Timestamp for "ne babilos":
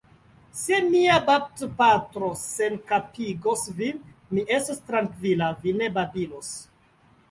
5.81-6.57